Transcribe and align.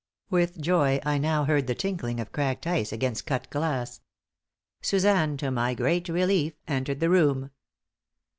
With 0.31 0.59
joy, 0.59 0.99
I 1.05 1.19
now 1.19 1.43
heard 1.45 1.67
the 1.67 1.75
tinkling 1.75 2.19
of 2.19 2.31
cracked 2.31 2.65
ice 2.65 2.91
against 2.91 3.27
cut 3.27 3.47
glass. 3.51 4.01
Suzanne, 4.81 5.37
to 5.37 5.51
my 5.51 5.75
great 5.75 6.09
relief, 6.09 6.53
entered 6.67 6.99
the 7.01 7.09
room. 7.11 7.51